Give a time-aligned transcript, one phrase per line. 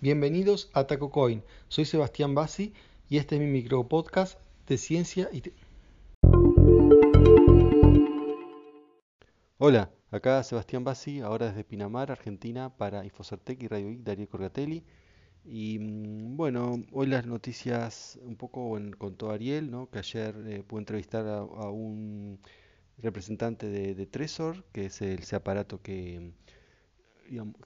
[0.00, 1.42] Bienvenidos a Taco Coin.
[1.68, 2.72] Soy Sebastián Bassi
[3.08, 5.52] y este es mi micro podcast de ciencia y te-
[9.58, 14.84] Hola, acá Sebastián Bassi, ahora desde Pinamar, Argentina, para Infocertec y Radio Geek, Darío Corgatelli.
[15.44, 19.90] Y mm, bueno, hoy las noticias un poco en- contó Ariel, ¿no?
[19.90, 22.38] Que ayer eh, pude entrevistar a, un
[22.98, 26.32] representante de, Trezor, que es el, ese aparato que,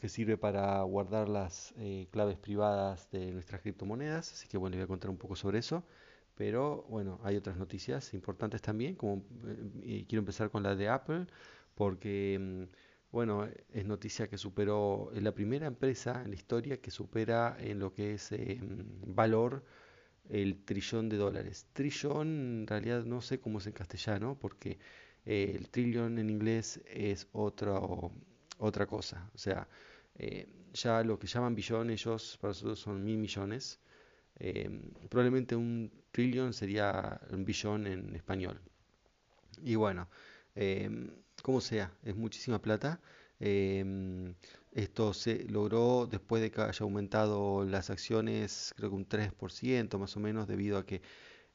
[0.00, 4.32] que sirve para guardar las eh, claves privadas de nuestras criptomonedas.
[4.32, 5.84] Así que bueno, le voy a contar un poco sobre eso.
[6.34, 9.24] Pero bueno, hay otras noticias importantes también, como
[9.82, 11.26] eh, quiero empezar con la de Apple,
[11.74, 12.64] porque mm,
[13.12, 17.78] bueno, es noticia que superó, es la primera empresa en la historia que supera en
[17.78, 19.64] lo que es eh, mm, valor
[20.28, 21.66] el trillón de dólares.
[21.72, 22.28] Trillón,
[22.62, 24.78] en realidad no sé cómo es en castellano, porque
[25.26, 27.78] el trillón en inglés es otra,
[28.64, 29.30] otra cosa.
[29.34, 29.68] O sea,
[30.16, 33.80] eh, ya lo que llaman billón, ellos para nosotros son mil millones.
[34.38, 34.68] Eh,
[35.08, 38.60] probablemente un trillón sería un billón en español.
[39.62, 40.08] Y bueno,
[40.54, 41.10] em,
[41.42, 43.00] como sea, es muchísima plata.
[44.74, 50.16] Esto se logró después de que haya aumentado las acciones, creo que un 3% más
[50.16, 50.96] o menos, debido a que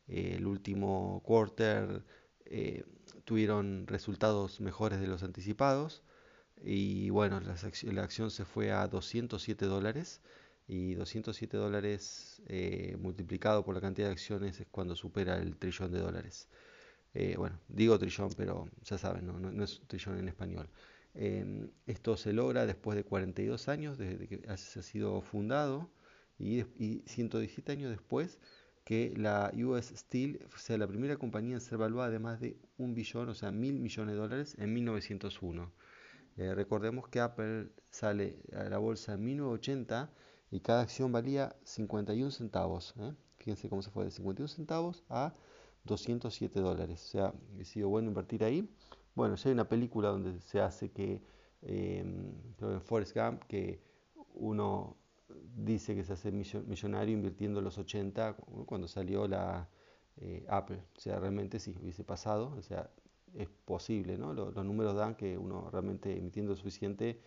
[0.08, 2.06] eh, el último quarter
[2.46, 2.86] eh,
[3.26, 6.02] tuvieron resultados mejores de los anticipados.
[6.62, 10.22] Y bueno, la acción se fue a 207 dólares.
[10.68, 15.92] Y 207 dólares eh, multiplicado por la cantidad de acciones es cuando supera el trillón
[15.92, 16.48] de dólares.
[17.14, 20.70] Eh, bueno, digo trillón, pero ya saben, no, no- no es trillón en español.
[21.16, 25.90] Em, esto se logra después de 42 años desde que ha se ha sido fundado
[26.38, 28.38] y, y 117 años después
[28.86, 32.94] que la US Steel sea la primera compañía en ser valuada de más de un
[32.96, 35.72] billón, o sea, mil millones de dólares en 1901.
[36.40, 40.09] Eh, recordemos que Apple sale a la bolsa en 1980
[40.52, 42.94] y cada acción valía 51 centavos.
[43.00, 43.14] ¿eh?
[43.38, 45.33] Fíjense cómo se fue de 51 centavos a
[45.83, 47.04] 207 dólares.
[47.05, 48.70] O sea, ha sido bueno invertir ahí.
[49.16, 51.22] Bueno, ya hay una película donde se hace que,
[51.61, 52.04] eh,
[52.58, 53.82] creo en Forrest Gump, que
[54.33, 54.95] uno
[55.56, 59.70] dice que se hace millo- millonario invirtiendo en los 80 cu- cuando salió la
[60.21, 60.82] eh, Apple.
[60.95, 62.54] O sea, realmente sí, hubiese pasado.
[62.58, 62.89] O sea,
[63.36, 64.34] es posible, ¿no?
[64.34, 67.20] Lo- Los, números dan que uno realmente emitiendo suficiente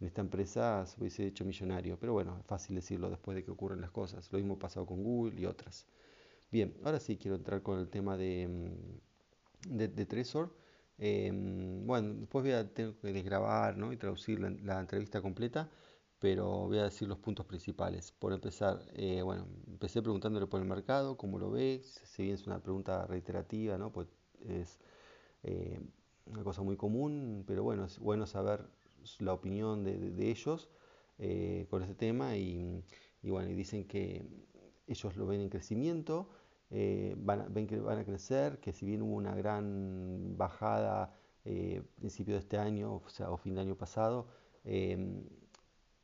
[0.00, 1.98] en esta empresa se hubiese hecho millonario.
[1.98, 4.30] Pero bueno, es fácil decirlo después de que ocurren las cosas.
[4.32, 5.86] Lo mismo ha pasado con Google y otras.
[6.52, 10.54] Bien, ahora sí quiero entrar con el tema de, mm, de, de Trezor.
[10.98, 13.92] Em, bueno, después voy a tener que desgrabar, ¿no?
[13.92, 15.70] y traducir la, la entrevista completa,
[16.18, 18.12] pero voy a decir los puntos principales.
[18.12, 22.46] Por empezar, eh, bueno, empecé preguntándole por el mercado, cómo lo ve, si bien es
[22.46, 23.92] una pregunta reiterativa, ¿no?
[23.92, 24.08] Pues
[24.48, 24.78] es
[25.42, 25.80] eh,
[26.26, 28.66] una cosa muy común, pero bueno, es bueno saber
[29.20, 30.68] la opinión de, de- de ellos
[31.18, 32.84] eh, con este tema y,
[33.22, 34.24] y bueno, y dicen que
[34.86, 36.30] ellos lo ven en crecimiento,
[36.70, 41.14] eh, van a- ven que van a crecer, que si bien hubo una gran bajada
[41.44, 44.28] eh, principio de este año, o sea, o fin de año pasado,
[44.64, 45.24] em,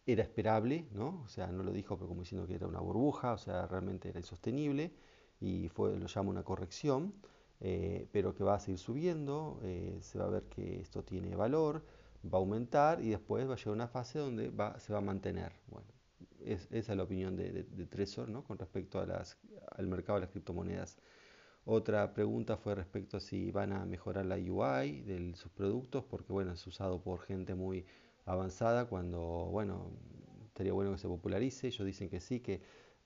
[0.07, 1.23] era esperable, ¿no?
[1.25, 4.09] O sea, no lo dijo pero como diciendo que era una burbuja, o sea, realmente
[4.11, 4.93] era insostenible
[5.41, 7.15] y fue, lo llama una corrección,
[7.61, 11.37] eh, pero que va a seguir subiendo, eh, se va a ver que esto tiene
[11.37, 11.85] valor,
[12.25, 15.03] va a aumentar y después va a llegar una fase donde va, se va a
[15.03, 15.53] mantener.
[15.69, 15.87] Bueno,
[16.41, 18.45] es- esa es la opinión de, de, de Trezor, ¿no?
[18.45, 19.39] Con respecto a las,
[19.77, 20.99] al mercado de las criptomonedas.
[21.67, 26.33] Otra pregunta fue respecto a si van a mejorar la UI de sus productos, porque
[26.33, 27.87] bueno, es usado por gente muy
[28.27, 29.21] avanzada cuando,
[29.51, 29.91] bueno,
[30.47, 31.69] estaría bueno que se popularice.
[31.69, 32.61] Ellos dicen que sí, que,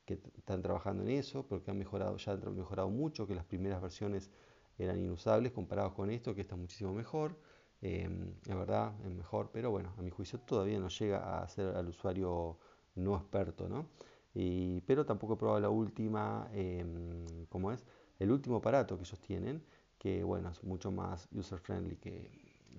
[0.08, 3.82] que están trabajando en eso, porque han mejorado, ya han mejorado mucho, que las primeras
[3.82, 4.30] versiones
[4.78, 7.36] eran inusables comparados con esto, que está muchísimo mejor.
[7.82, 11.76] Em, es verdad, es mejor, pero bueno, a mi juicio todavía no llega a ser
[11.76, 12.58] al usuario
[12.94, 13.86] no experto, ¿no?
[14.34, 17.84] Y, pero tampoco he probado la última, em, ¿cómo es?
[18.19, 19.62] El último aparato que ellos tienen,
[19.98, 22.30] que bueno, es mucho más user friendly que,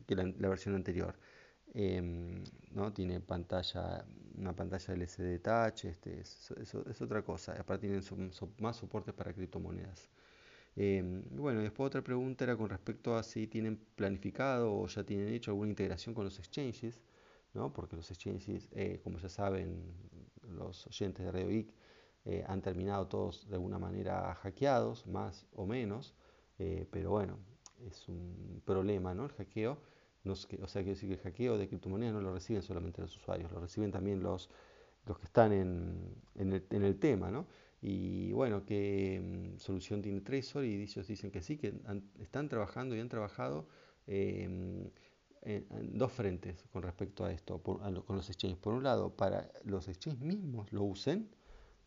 [0.07, 1.15] que la, la versión anterior.
[1.73, 2.91] Em, ¿no?
[2.93, 4.05] Tiene pantalla,
[4.37, 7.53] una pantalla LCD Touch, este, es, es- otra cosa.
[7.59, 8.03] Aparte tienen
[8.59, 10.09] más soportes para criptomonedas.
[10.75, 15.29] Y bueno, después otra pregunta era con respecto a si tienen planificado o ya tienen
[15.33, 17.01] hecho alguna integración con los exchanges,
[17.53, 17.73] ¿no?
[17.73, 19.93] Porque los exchanges, eh, como ya saben
[20.43, 21.49] los oyentes de Radio
[22.25, 26.13] eh, han terminado todos de alguna manera hackeados, más o menos,
[26.59, 27.39] eh, pero bueno,
[27.87, 29.25] es un problema, ¿no?
[29.25, 29.77] El hackeo,
[30.23, 33.01] no es o sea, quiero decir que el hackeo de criptomonedas no lo reciben solamente
[33.01, 34.49] los usuarios, lo reciben también los,
[35.05, 37.47] los que están en, en el, en el tema, ¿no?
[37.81, 40.65] Y bueno, ¿qué mm, solución tiene Trezor?
[40.65, 41.73] Y ellos dicen que sí, que
[42.19, 43.67] están trabajando y han trabajado
[44.07, 44.89] em,
[45.41, 45.65] en,
[45.97, 48.59] dos frentes con respecto a esto, con los exchanges.
[48.59, 51.29] Por un lado, para los exchanges mismos lo usen,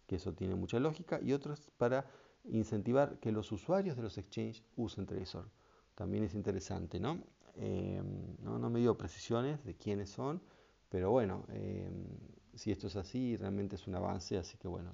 [0.07, 2.07] que eso tiene mucha lógica, y otros para
[2.45, 5.51] incentivar que los usuarios de los exchanges usen Trezor.
[5.95, 7.23] También es interesante, ¿no?
[7.57, 8.59] Em, ¿no?
[8.71, 10.43] me dio precisiones de quiénes son,
[10.89, 12.07] pero bueno, em,
[12.55, 14.93] si esto es así, realmente es un avance, así que bueno,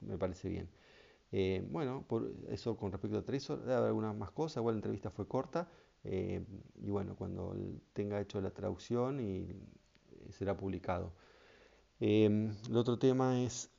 [0.00, 0.68] me parece bien.
[1.32, 4.78] Eh, bueno, por eso con respecto a Trezor, debe haber algunas más cosas, igual la
[4.78, 5.68] entrevista fue corta,
[6.04, 7.56] y bueno, cuando
[7.92, 9.48] tenga hecho la traducción y
[10.30, 11.12] será publicado.
[11.98, 13.70] Em, el otro tema es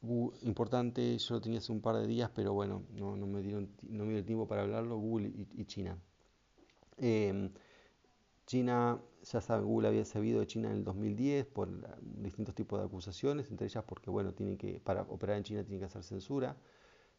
[0.42, 4.06] importante, yo lo tenía hace un par de días, pero bueno, no, me, dieron, no
[4.06, 6.00] me dio tiempo para hablarlo, Google y, China.
[6.98, 7.52] Em,
[8.48, 11.70] China, ya saben, Google había sabido de China en el 2010 por
[12.02, 15.82] distintos tipos de acusaciones, entre ellas porque, bueno, tienen que, para operar en China tienen
[15.82, 16.58] que hacer censura,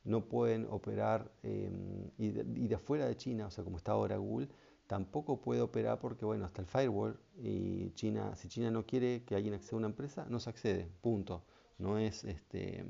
[0.04, 3.92] no pueden operar em, y, de, y de afuera de China, o sea, como está
[3.92, 4.48] ahora Google,
[4.86, 9.36] tampoco puede operar porque, bueno, hasta el firewall y China, si China no quiere que
[9.36, 11.44] alguien acceda a una empresa, no se accede, punto.
[11.78, 12.84] No es, este,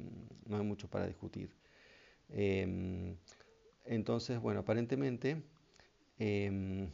[0.46, 1.50] no hay mucho para discutir.
[2.30, 3.16] Em,
[3.84, 5.42] entonces, bueno, aparentemente
[6.18, 6.88] em,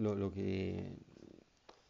[0.00, 0.96] lo, que,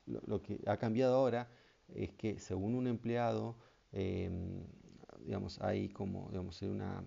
[0.06, 1.48] lo, que ha cambiado ahora
[1.88, 3.56] es que según un empleado,
[3.92, 4.64] em,
[5.24, 7.04] digamos, hay como, digamos, una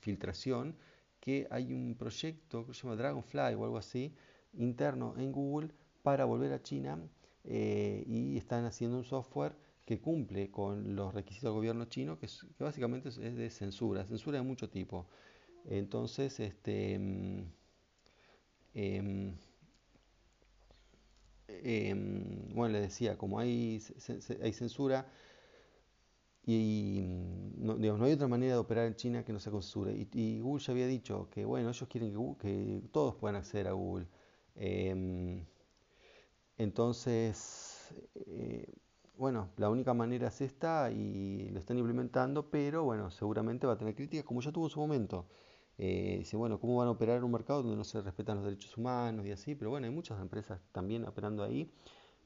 [0.00, 0.76] filtración
[1.20, 4.14] que hay un proyecto que se llama Dragonfly o algo así,
[4.54, 5.70] interno en Google
[6.02, 6.98] para volver a China
[7.44, 12.28] eh, y están haciendo un software que cumple con los requisitos del gobierno chino, que,
[12.58, 15.06] básicamente es, de censura, censura de mucho tipo.
[15.64, 17.44] Entonces, este, mm,
[21.48, 23.82] em, bueno, les decía, como hay,
[24.42, 25.06] hay censura,
[26.46, 27.00] y
[27.56, 29.92] no, no, hay otra manera de operar en China que no sea con censura.
[29.92, 33.72] Y, Google ya había dicho que, bueno, ellos quieren que, que todos puedan acceder a
[33.72, 34.06] Google.
[34.54, 35.44] Em,
[36.58, 38.72] entonces, eh,
[39.18, 43.78] bueno, la única manera es esta y lo están implementando, pero bueno, seguramente va a
[43.78, 45.26] tener críticas como ya tuvo en su momento.
[45.78, 48.76] Eh, dice, bueno, ¿cómo van a operar un mercado donde no se respetan los derechos
[48.76, 49.54] humanos y así?
[49.54, 51.70] Pero bueno, hay muchas empresas también operando ahí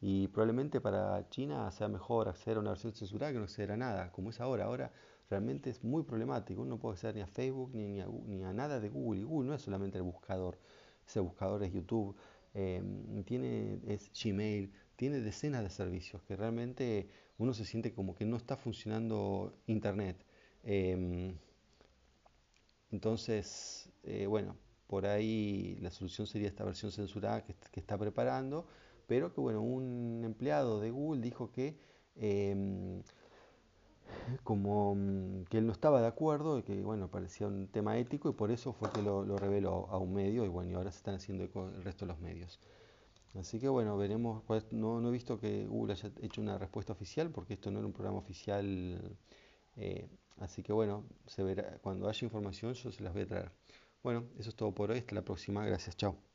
[0.01, 3.77] y probablemente para China sea mejor acceder a una versión censurada que no acceder a
[3.77, 4.65] nada, como es ahora.
[4.65, 4.93] Ahora
[5.29, 8.43] realmente es muy problemático, uno no puede acceder ni a Facebook ni, ni, a, ni
[8.45, 10.59] a nada de Google y Google no es solamente el buscador
[11.11, 12.17] ese buscador es YouTube,
[12.55, 17.09] em, tiene, es Gmail, tiene decenas de servicios que realmente
[17.39, 20.25] uno se siente como que no está funcionando Internet.
[20.63, 21.37] Em,
[22.93, 24.57] entonces, eh, bueno,
[24.87, 28.67] por ahí la solución sería esta versión censurada que, está preparando,
[29.07, 31.79] pero que bueno, un empleado de Google dijo que
[32.17, 33.03] em,
[34.43, 38.31] como mm, que él no estaba de acuerdo y que bueno, parecía un tema ético
[38.31, 40.99] y por eso fue que lo, reveló a un medio y bueno, y ahora se
[40.99, 42.59] están haciendo el resto de los medios.
[43.39, 44.43] Así que bueno, veremos,
[44.73, 47.87] no, no he visto que Google haya hecho una respuesta oficial porque esto no era
[47.87, 49.17] un programa oficial,
[49.81, 53.53] eh, así que bueno, se verá, cuando haya información yo se las voy a traer.
[54.03, 56.30] Bueno, eso es todo por hoy, hasta la próxima, gracias, chao.